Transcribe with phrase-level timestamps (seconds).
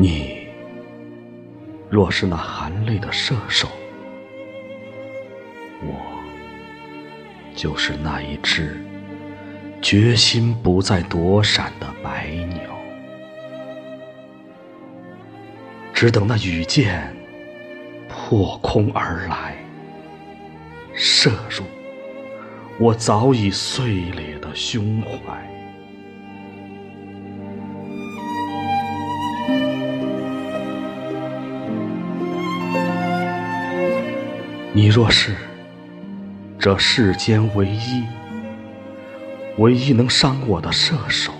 [0.00, 0.46] 你
[1.90, 3.66] 若是那含泪的射手，
[5.82, 6.22] 我
[7.56, 8.80] 就是那一只
[9.82, 12.60] 决心不再躲闪的白鸟，
[15.92, 17.12] 只等那羽箭
[18.08, 19.56] 破空而来，
[20.94, 21.64] 射入
[22.78, 25.57] 我早已碎裂的胸怀。
[34.80, 35.34] 你若是
[36.56, 38.04] 这世间唯一、
[39.56, 41.32] 唯一能伤我的射手，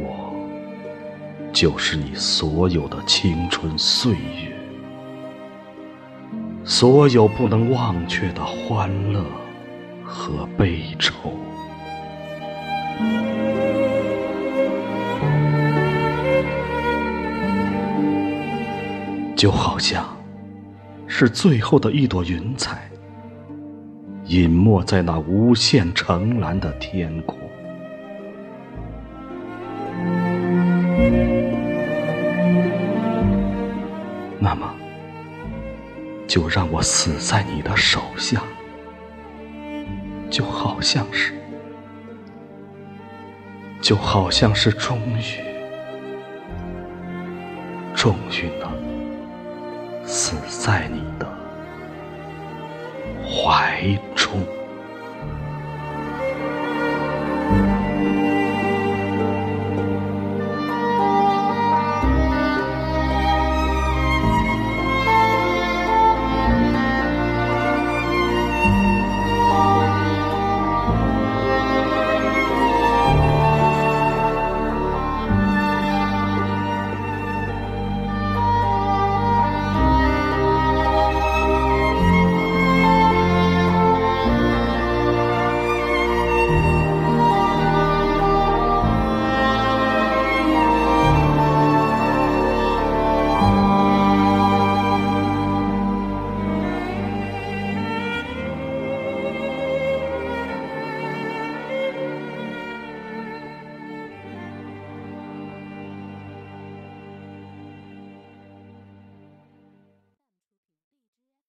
[0.00, 0.34] 我
[1.52, 4.56] 就是你所有的青春岁月，
[6.64, 9.22] 所有不能忘却的欢乐
[10.02, 11.12] 和悲愁，
[19.36, 20.15] 就好像。
[21.08, 22.90] 是最后的一朵云彩，
[24.26, 27.38] 隐没在那无限澄蓝的天空。
[34.38, 34.68] 那么，
[36.26, 38.42] 就让我死在你的手下，
[40.28, 41.32] 就好像是，
[43.80, 45.40] 就好像是终于，
[47.94, 48.95] 终于能。
[50.06, 51.26] 死在你的
[53.28, 54.55] 怀中。